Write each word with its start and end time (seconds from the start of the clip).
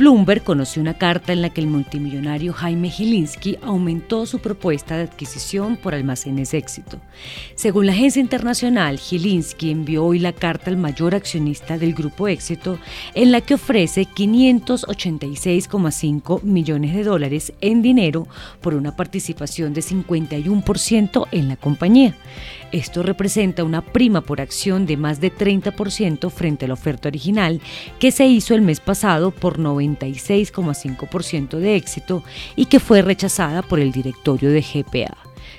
Bloomberg 0.00 0.42
conoció 0.42 0.80
una 0.80 0.94
carta 0.94 1.34
en 1.34 1.42
la 1.42 1.50
que 1.50 1.60
el 1.60 1.66
multimillonario 1.66 2.54
Jaime 2.54 2.88
Gilinski 2.88 3.58
aumentó 3.60 4.24
su 4.24 4.38
propuesta 4.38 4.96
de 4.96 5.02
adquisición 5.02 5.76
por 5.76 5.94
almacenes 5.94 6.54
éxito. 6.54 6.98
Según 7.54 7.84
la 7.84 7.92
agencia 7.92 8.22
internacional, 8.22 8.98
Gilinski 8.98 9.70
envió 9.70 10.06
hoy 10.06 10.18
la 10.18 10.32
carta 10.32 10.70
al 10.70 10.78
mayor 10.78 11.14
accionista 11.14 11.76
del 11.76 11.92
grupo 11.92 12.28
éxito 12.28 12.78
en 13.14 13.30
la 13.30 13.42
que 13.42 13.52
ofrece 13.52 14.06
586,5 14.06 16.44
millones 16.44 16.94
de 16.94 17.04
dólares 17.04 17.52
en 17.60 17.82
dinero 17.82 18.26
por 18.62 18.72
una 18.72 18.96
participación 18.96 19.74
de 19.74 19.82
51% 19.82 21.26
en 21.30 21.48
la 21.48 21.56
compañía. 21.56 22.14
Esto 22.72 23.02
representa 23.02 23.64
una 23.64 23.82
prima 23.82 24.22
por 24.22 24.40
acción 24.40 24.86
de 24.86 24.96
más 24.96 25.20
de 25.20 25.30
30% 25.30 26.30
frente 26.30 26.64
a 26.64 26.68
la 26.68 26.74
oferta 26.74 27.08
original 27.08 27.60
que 27.98 28.12
se 28.12 28.26
hizo 28.26 28.54
el 28.54 28.62
mes 28.62 28.80
pasado 28.80 29.30
por 29.30 29.58
96,5% 29.96 31.58
de 31.58 31.76
éxito 31.76 32.22
y 32.56 32.66
que 32.66 32.80
fue 32.80 33.02
rechazada 33.02 33.62
por 33.62 33.80
el 33.80 33.92
directorio 33.92 34.50
de 34.50 34.60
GPA. 34.62 35.16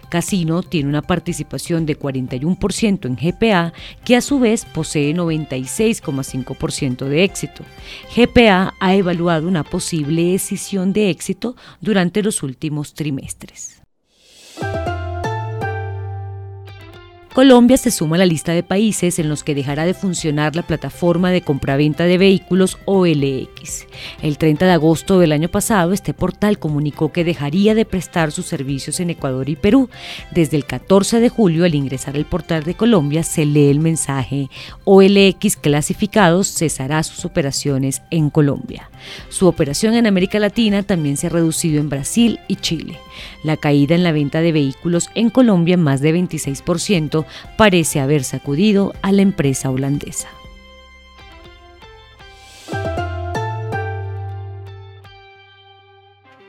Casino 0.10 0.62
tiene 0.62 0.90
una 0.90 1.02
participación 1.02 1.86
de 1.86 1.98
41% 1.98 3.06
en 3.06 3.16
GPA, 3.16 3.74
que 4.04 4.18
a 4.18 4.22
su 4.22 4.40
vez 4.40 4.66
posee 4.66 5.16
96,5% 5.16 7.06
de 7.06 7.24
éxito. 7.24 7.64
GPA 8.16 8.74
ha 8.80 8.96
evaluado 8.96 9.48
una 9.48 9.64
posible 9.64 10.36
escisión 10.36 10.92
de 10.92 11.10
éxito 11.10 11.56
durante 11.80 12.22
los 12.22 12.44
últimos 12.44 12.94
trimestres. 12.94 13.82
Colombia 17.34 17.78
se 17.78 17.92
suma 17.92 18.18
a 18.18 18.20
la 18.20 18.26
lista 18.26 18.52
de 18.52 18.62
países 18.62 19.18
en 19.18 19.30
los 19.30 19.46
que 19.46 19.56
dejará 19.56 19.86
de 19.86 19.94
funcionar 19.94 20.58
la 20.58 20.64
plataforma 20.64 21.32
de 21.32 21.42
compraventa 21.42 22.04
de 22.04 22.18
vehículos 22.18 22.78
OLX. 22.84 23.88
El 24.22 24.38
30 24.38 24.66
de 24.66 24.72
agosto 24.74 25.18
del 25.18 25.32
año 25.32 25.48
pasado, 25.48 25.94
este 25.94 26.14
portal 26.14 26.60
comunicó 26.60 27.14
que 27.14 27.24
dejaría 27.24 27.74
de 27.74 27.86
prestar 27.86 28.34
sus 28.34 28.48
servicios 28.48 29.00
en 29.00 29.12
Ecuador 29.12 29.48
y 29.48 29.56
Perú. 29.56 29.90
Desde 30.32 30.58
el 30.58 30.66
14 30.66 31.22
de 31.22 31.30
julio, 31.30 31.64
al 31.64 31.74
ingresar 31.74 32.18
al 32.18 32.26
portal 32.26 32.64
de 32.64 32.74
Colombia, 32.74 33.24
se 33.24 33.46
lee 33.46 33.70
el 33.70 33.80
mensaje 33.80 34.50
OLX 34.84 35.56
clasificados 35.56 36.50
cesará 36.50 37.02
sus 37.04 37.24
operaciones 37.24 38.02
en 38.12 38.30
Colombia. 38.30 38.90
Su 39.30 39.48
operación 39.48 39.94
en 39.94 40.06
América 40.06 40.38
Latina 40.38 40.84
también 40.84 41.18
se 41.18 41.28
ha 41.28 41.30
reducido 41.30 41.80
en 41.80 41.90
Brasil 41.90 42.40
y 42.48 42.58
Chile. 42.58 43.00
La 43.44 43.58
caída 43.58 43.96
en 43.96 44.04
la 44.04 44.12
venta 44.12 44.42
de 44.42 44.52
vehículos 44.52 45.10
en 45.16 45.30
Colombia, 45.30 45.78
más 45.78 46.02
de 46.02 46.14
26%, 46.14 47.21
parece 47.58 48.00
haber 48.00 48.24
sacudido 48.24 48.94
a 49.02 49.12
la 49.12 49.22
empresa 49.22 49.70
holandesa. 49.70 50.30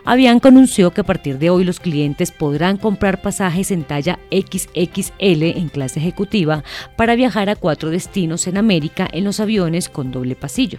Avianca 0.05 0.48
anunció 0.48 0.91
que 0.91 1.03
a 1.03 1.05
partir 1.05 1.39
de 1.39 1.50
hoy 1.50 1.62
los 1.62 1.78
clientes 1.78 2.33
podrán 2.33 2.77
comprar 2.77 3.23
pasajes 3.23 3.70
en 3.70 3.84
talla 3.84 4.19
XXL 4.33 5.43
en 5.56 5.69
clase 5.69 6.00
ejecutiva 6.00 6.65
para 6.97 7.15
viajar 7.15 7.48
a 7.48 7.56
cuatro 7.56 7.91
destinos 7.91 8.48
en 8.48 8.56
América 8.56 9.09
en 9.12 9.23
los 9.25 9.39
aviones 9.39 9.89
con 9.89 10.11
doble 10.11 10.34
pasillo. 10.34 10.78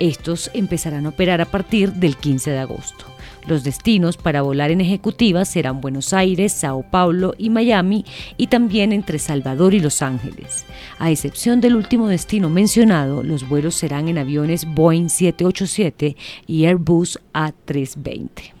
Estos 0.00 0.50
empezarán 0.52 1.06
a 1.06 1.10
operar 1.10 1.40
a 1.40 1.46
partir 1.46 1.92
del 1.92 2.16
15 2.16 2.50
de 2.50 2.58
agosto. 2.58 3.15
Los 3.46 3.62
destinos 3.62 4.16
para 4.16 4.42
volar 4.42 4.70
en 4.70 4.80
ejecutiva 4.80 5.44
serán 5.44 5.80
Buenos 5.80 6.12
Aires, 6.12 6.52
Sao 6.52 6.82
Paulo 6.90 7.34
y 7.38 7.50
Miami 7.50 8.04
y 8.36 8.48
también 8.48 8.92
entre 8.92 9.18
Salvador 9.18 9.74
y 9.74 9.80
Los 9.80 10.02
Ángeles. 10.02 10.64
A 10.98 11.10
excepción 11.10 11.60
del 11.60 11.76
último 11.76 12.08
destino 12.08 12.50
mencionado, 12.50 13.22
los 13.22 13.48
vuelos 13.48 13.76
serán 13.76 14.08
en 14.08 14.18
aviones 14.18 14.66
Boeing 14.66 15.08
787 15.08 16.16
y 16.46 16.64
Airbus 16.64 17.20
A320. 17.32 18.52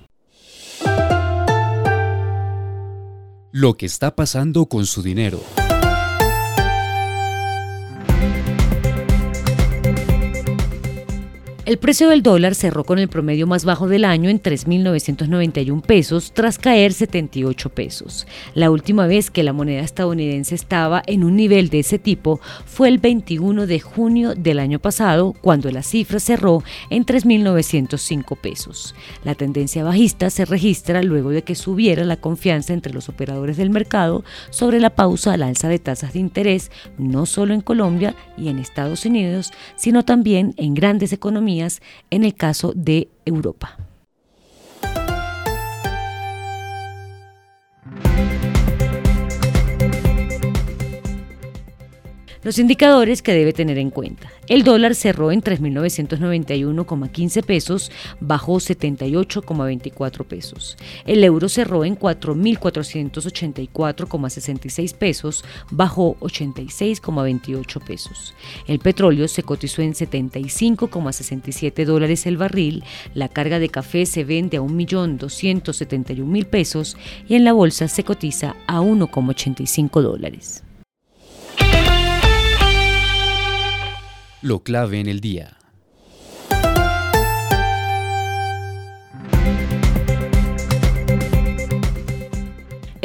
Lo 3.50 3.76
que 3.76 3.86
está 3.86 4.14
pasando 4.14 4.66
con 4.66 4.84
su 4.84 5.02
dinero. 5.02 5.40
El 11.66 11.78
precio 11.78 12.10
del 12.10 12.22
dólar 12.22 12.54
cerró 12.54 12.84
con 12.84 13.00
el 13.00 13.08
promedio 13.08 13.48
más 13.48 13.64
bajo 13.64 13.88
del 13.88 14.04
año 14.04 14.30
en 14.30 14.40
3.991 14.40 15.82
pesos 15.82 16.30
tras 16.32 16.58
caer 16.58 16.92
78 16.92 17.70
pesos. 17.70 18.28
La 18.54 18.70
última 18.70 19.08
vez 19.08 19.32
que 19.32 19.42
la 19.42 19.52
moneda 19.52 19.80
estadounidense 19.80 20.54
estaba 20.54 21.02
en 21.08 21.24
un 21.24 21.34
nivel 21.34 21.68
de 21.68 21.80
ese 21.80 21.98
tipo 21.98 22.38
fue 22.66 22.86
el 22.86 22.98
21 22.98 23.66
de 23.66 23.80
junio 23.80 24.36
del 24.36 24.60
año 24.60 24.78
pasado, 24.78 25.34
cuando 25.40 25.68
la 25.72 25.82
cifra 25.82 26.20
cerró 26.20 26.62
en 26.88 27.04
3.905 27.04 28.36
pesos. 28.36 28.94
La 29.24 29.34
tendencia 29.34 29.82
bajista 29.82 30.30
se 30.30 30.44
registra 30.44 31.02
luego 31.02 31.30
de 31.30 31.42
que 31.42 31.56
subiera 31.56 32.04
la 32.04 32.20
confianza 32.20 32.74
entre 32.74 32.94
los 32.94 33.08
operadores 33.08 33.56
del 33.56 33.70
mercado 33.70 34.22
sobre 34.50 34.78
la 34.78 34.90
pausa 34.90 35.32
al 35.32 35.42
alza 35.42 35.68
de 35.68 35.80
tasas 35.80 36.12
de 36.12 36.20
interés, 36.20 36.70
no 36.96 37.26
solo 37.26 37.54
en 37.54 37.60
Colombia 37.60 38.14
y 38.38 38.50
en 38.50 38.60
Estados 38.60 39.04
Unidos, 39.04 39.50
sino 39.74 40.04
también 40.04 40.54
en 40.58 40.74
grandes 40.74 41.12
economías 41.12 41.55
en 42.10 42.24
el 42.24 42.34
caso 42.34 42.72
de 42.74 43.08
Europa. 43.24 43.76
Los 52.46 52.58
indicadores 52.60 53.22
que 53.22 53.34
debe 53.34 53.52
tener 53.52 53.76
en 53.76 53.90
cuenta. 53.90 54.30
El 54.46 54.62
dólar 54.62 54.94
cerró 54.94 55.32
en 55.32 55.42
3.991,15 55.42 57.42
pesos, 57.42 57.90
bajó 58.20 58.58
78,24 58.58 60.24
pesos. 60.24 60.76
El 61.06 61.24
euro 61.24 61.48
cerró 61.48 61.84
en 61.84 61.98
4.484,66 61.98 64.94
pesos, 64.94 65.44
bajó 65.72 66.16
86,28 66.20 67.84
pesos. 67.84 68.36
El 68.68 68.78
petróleo 68.78 69.26
se 69.26 69.42
cotizó 69.42 69.82
en 69.82 69.94
75,67 69.94 71.84
dólares 71.84 72.26
el 72.26 72.36
barril, 72.36 72.84
la 73.12 73.28
carga 73.28 73.58
de 73.58 73.70
café 73.70 74.06
se 74.06 74.22
vende 74.22 74.58
a 74.58 74.60
1.271.000 74.60 76.46
pesos 76.46 76.96
y 77.26 77.34
en 77.34 77.42
la 77.42 77.52
bolsa 77.52 77.88
se 77.88 78.04
cotiza 78.04 78.54
a 78.68 78.82
1,85 78.82 80.00
dólares. 80.00 80.62
Lo 84.46 84.60
clave 84.60 85.00
en 85.00 85.08
el 85.08 85.18
día. 85.18 85.55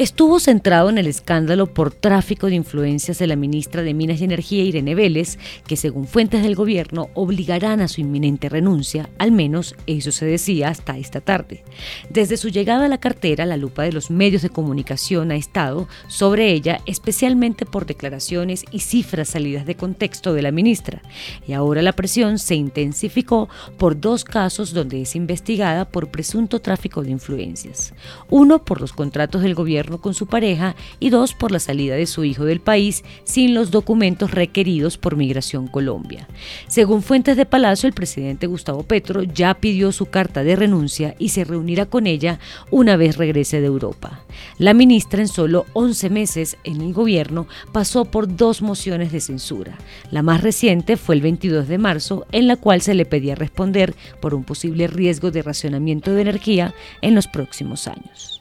Estuvo 0.01 0.39
centrado 0.39 0.89
en 0.89 0.97
el 0.97 1.05
escándalo 1.05 1.67
por 1.67 1.93
tráfico 1.93 2.47
de 2.47 2.55
influencias 2.55 3.19
de 3.19 3.27
la 3.27 3.35
ministra 3.35 3.83
de 3.83 3.93
Minas 3.93 4.19
y 4.19 4.23
Energía, 4.23 4.63
Irene 4.63 4.95
Vélez, 4.95 5.37
que 5.67 5.77
según 5.77 6.07
fuentes 6.07 6.41
del 6.41 6.55
gobierno 6.55 7.09
obligarán 7.13 7.81
a 7.81 7.87
su 7.87 8.01
inminente 8.01 8.49
renuncia, 8.49 9.11
al 9.19 9.31
menos 9.31 9.75
eso 9.85 10.11
se 10.11 10.25
decía 10.25 10.69
hasta 10.69 10.97
esta 10.97 11.21
tarde. 11.21 11.63
Desde 12.09 12.37
su 12.37 12.49
llegada 12.49 12.85
a 12.85 12.89
la 12.89 12.99
cartera, 12.99 13.45
la 13.45 13.57
lupa 13.57 13.83
de 13.83 13.91
los 13.91 14.09
medios 14.09 14.41
de 14.41 14.49
comunicación 14.49 15.29
ha 15.29 15.35
estado 15.35 15.87
sobre 16.07 16.51
ella, 16.51 16.81
especialmente 16.87 17.67
por 17.67 17.85
declaraciones 17.85 18.65
y 18.71 18.79
cifras 18.79 19.29
salidas 19.29 19.67
de 19.67 19.75
contexto 19.75 20.33
de 20.33 20.41
la 20.41 20.51
ministra, 20.51 21.03
y 21.47 21.53
ahora 21.53 21.83
la 21.83 21.93
presión 21.93 22.39
se 22.39 22.55
intensificó 22.55 23.49
por 23.77 24.01
dos 24.01 24.23
casos 24.23 24.73
donde 24.73 25.03
es 25.03 25.15
investigada 25.15 25.85
por 25.85 26.09
presunto 26.09 26.59
tráfico 26.59 27.03
de 27.03 27.11
influencias. 27.11 27.93
Uno 28.31 28.65
por 28.65 28.81
los 28.81 28.93
contratos 28.93 29.43
del 29.43 29.53
con 29.99 30.13
su 30.13 30.27
pareja 30.27 30.75
y 30.99 31.09
dos 31.09 31.33
por 31.33 31.51
la 31.51 31.59
salida 31.59 31.95
de 31.95 32.05
su 32.05 32.23
hijo 32.23 32.45
del 32.45 32.61
país 32.61 33.03
sin 33.23 33.53
los 33.53 33.71
documentos 33.71 34.31
requeridos 34.31 34.97
por 34.97 35.15
Migración 35.15 35.67
Colombia. 35.67 36.27
Según 36.67 37.01
fuentes 37.01 37.37
de 37.37 37.45
Palacio, 37.45 37.87
el 37.87 37.93
presidente 37.93 38.47
Gustavo 38.47 38.83
Petro 38.83 39.23
ya 39.23 39.55
pidió 39.55 39.91
su 39.91 40.05
carta 40.05 40.43
de 40.43 40.55
renuncia 40.55 41.15
y 41.19 41.29
se 41.29 41.43
reunirá 41.43 41.85
con 41.85 42.07
ella 42.07 42.39
una 42.69 42.95
vez 42.95 43.17
regrese 43.17 43.61
de 43.61 43.67
Europa. 43.67 44.23
La 44.57 44.73
ministra 44.73 45.21
en 45.21 45.27
solo 45.27 45.65
11 45.73 46.09
meses 46.09 46.57
en 46.63 46.81
el 46.81 46.93
gobierno 46.93 47.47
pasó 47.71 48.05
por 48.05 48.35
dos 48.35 48.61
mociones 48.61 49.11
de 49.11 49.19
censura. 49.19 49.77
La 50.11 50.21
más 50.21 50.41
reciente 50.41 50.97
fue 50.97 51.15
el 51.15 51.21
22 51.21 51.67
de 51.67 51.77
marzo, 51.77 52.25
en 52.31 52.47
la 52.47 52.57
cual 52.57 52.81
se 52.81 52.93
le 52.93 53.05
pedía 53.05 53.35
responder 53.35 53.95
por 54.19 54.33
un 54.33 54.43
posible 54.43 54.87
riesgo 54.87 55.31
de 55.31 55.41
racionamiento 55.41 56.11
de 56.11 56.21
energía 56.21 56.73
en 57.01 57.15
los 57.15 57.27
próximos 57.27 57.87
años. 57.87 58.40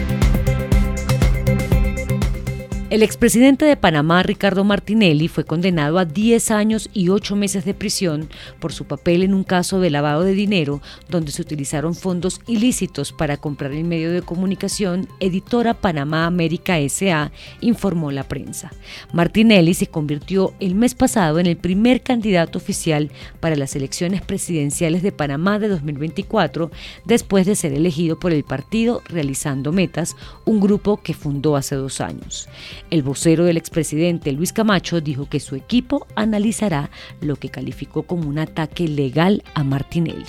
El 2.91 3.03
expresidente 3.03 3.63
de 3.63 3.77
Panamá, 3.77 4.21
Ricardo 4.21 4.65
Martinelli, 4.65 5.29
fue 5.29 5.45
condenado 5.45 5.97
a 5.97 6.03
10 6.03 6.51
años 6.51 6.89
y 6.91 7.07
8 7.07 7.37
meses 7.37 7.63
de 7.63 7.73
prisión 7.73 8.27
por 8.59 8.73
su 8.73 8.83
papel 8.83 9.23
en 9.23 9.33
un 9.33 9.45
caso 9.45 9.79
de 9.79 9.89
lavado 9.89 10.23
de 10.23 10.33
dinero 10.33 10.81
donde 11.07 11.31
se 11.31 11.41
utilizaron 11.41 11.95
fondos 11.95 12.41
ilícitos 12.47 13.13
para 13.13 13.37
comprar 13.37 13.71
el 13.71 13.85
medio 13.85 14.11
de 14.11 14.21
comunicación 14.21 15.07
Editora 15.21 15.73
Panamá 15.73 16.25
América 16.25 16.79
SA, 16.89 17.31
informó 17.61 18.11
la 18.11 18.25
prensa. 18.25 18.73
Martinelli 19.13 19.73
se 19.73 19.87
convirtió 19.87 20.53
el 20.59 20.75
mes 20.75 20.93
pasado 20.93 21.39
en 21.39 21.45
el 21.45 21.55
primer 21.55 22.01
candidato 22.01 22.57
oficial 22.57 23.09
para 23.39 23.55
las 23.55 23.73
elecciones 23.73 24.21
presidenciales 24.21 25.01
de 25.01 25.13
Panamá 25.13 25.59
de 25.59 25.69
2024 25.69 26.71
después 27.05 27.45
de 27.45 27.55
ser 27.55 27.71
elegido 27.71 28.19
por 28.19 28.33
el 28.33 28.43
partido 28.43 29.01
Realizando 29.05 29.71
Metas, 29.71 30.17
un 30.43 30.59
grupo 30.59 30.97
que 30.97 31.13
fundó 31.13 31.55
hace 31.55 31.75
dos 31.75 32.01
años. 32.01 32.49
El 32.89 33.03
vocero 33.03 33.45
del 33.45 33.57
expresidente 33.57 34.31
Luis 34.31 34.51
Camacho 34.51 34.99
dijo 34.99 35.29
que 35.29 35.39
su 35.39 35.55
equipo 35.55 36.07
analizará 36.15 36.89
lo 37.21 37.35
que 37.35 37.49
calificó 37.49 38.03
como 38.03 38.27
un 38.27 38.39
ataque 38.39 38.87
legal 38.87 39.43
a 39.53 39.63
Martinelli. 39.63 40.25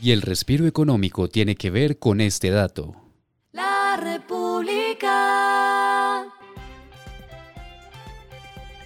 Y 0.00 0.10
el 0.10 0.22
respiro 0.22 0.66
económico 0.66 1.28
tiene 1.28 1.56
que 1.56 1.70
ver 1.70 1.98
con 1.98 2.20
este 2.20 2.50
dato. 2.50 3.05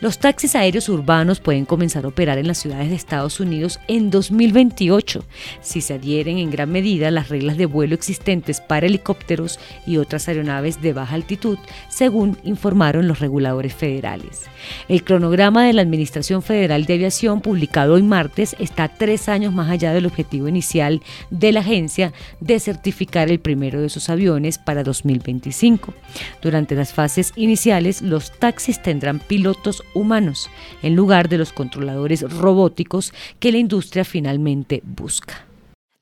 Los 0.01 0.19
taxis 0.19 0.57
aéreos 0.57 0.89
urbanos 0.89 1.41
pueden 1.41 1.67
comenzar 1.67 2.07
a 2.07 2.09
operar 2.09 2.39
en 2.39 2.47
las 2.47 2.57
ciudades 2.57 2.89
de 2.89 2.95
Estados 2.95 3.39
Unidos 3.39 3.79
en 3.87 4.11
2028 4.11 5.23
si 5.61 5.83
se 5.83 5.95
adhieren 5.95 6.39
en 6.39 6.51
gran 6.51 6.73
medida 6.73 7.09
a 7.09 7.11
las 7.11 7.29
reglas 7.29 7.59
de 7.59 7.67
vuelo 7.67 7.95
existentes 7.95 8.63
para 8.63 8.87
helicópteros 8.87 9.59
y 9.87 9.99
otras 9.99 10.27
aeronaves 10.27 10.81
de 10.81 10.95
baja 10.95 11.17
altitud, 11.17 11.59
según 11.91 12.39
informaron 12.45 13.09
los 13.09 13.19
reguladores 13.19 13.75
federales. 13.75 14.47
El 14.89 15.05
cronograma 15.05 15.67
de 15.67 15.75
la 15.75 15.83
Administración 15.83 16.43
Federal 16.43 16.87
de 16.87 16.95
Aviación 16.95 17.43
publicado 17.43 17.95
hoy 17.95 18.03
martes 18.03 18.57
está 18.59 18.89
tres 18.89 19.29
años 19.29 19.53
más 19.53 19.69
allá 19.71 19.93
del 19.93 20.07
objetivo 20.07 20.49
inicial 20.49 21.03
de 21.29 21.53
la 21.53 21.61
agencia 21.61 22.15
de 22.41 22.59
certificar 22.59 23.31
el 23.31 23.39
primero 23.39 23.83
de 23.83 23.91
sus 23.91 24.09
aviones 24.09 24.57
para 24.57 24.83
2025. 24.83 25.93
Durante 26.41 26.75
las 26.75 26.95
fases 26.95 27.35
iniciales, 27.37 28.01
los 28.01 28.31
taxis 28.39 28.83
tendrán 28.83 29.19
pilotos 29.19 29.83
humanos, 29.95 30.51
en 30.83 30.97
lugar 30.97 31.29
de 31.29 31.39
los 31.39 31.53
controladores 31.53 32.23
robóticos 32.23 33.13
que 33.39 33.53
la 33.53 33.59
industria 33.59 34.05
finalmente 34.05 34.83
busca. 34.85 35.47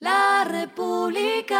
La 0.00 0.46
República. 0.48 1.58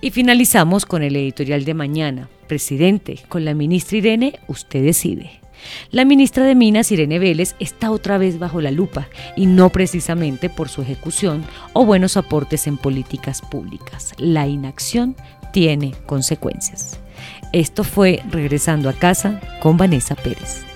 Y 0.00 0.10
finalizamos 0.10 0.84
con 0.84 1.04
el 1.04 1.14
editorial 1.14 1.64
de 1.64 1.74
mañana. 1.74 2.28
Presidente, 2.48 3.20
con 3.28 3.44
la 3.44 3.54
ministra 3.54 3.98
Irene, 3.98 4.40
usted 4.48 4.82
decide. 4.82 5.42
La 5.90 6.04
ministra 6.04 6.44
de 6.44 6.56
Minas, 6.56 6.90
Irene 6.90 7.20
Vélez, 7.20 7.54
está 7.60 7.92
otra 7.92 8.18
vez 8.18 8.40
bajo 8.40 8.60
la 8.60 8.72
lupa 8.72 9.08
y 9.36 9.46
no 9.46 9.70
precisamente 9.70 10.50
por 10.50 10.68
su 10.68 10.82
ejecución 10.82 11.44
o 11.72 11.84
buenos 11.86 12.16
aportes 12.16 12.66
en 12.66 12.78
políticas 12.78 13.42
públicas. 13.42 14.12
La 14.18 14.48
inacción 14.48 15.14
tiene 15.52 15.94
consecuencias. 16.06 16.98
Esto 17.52 17.84
fue 17.84 18.22
Regresando 18.30 18.88
a 18.88 18.94
casa 18.94 19.40
con 19.60 19.76
Vanessa 19.76 20.14
Pérez. 20.16 20.71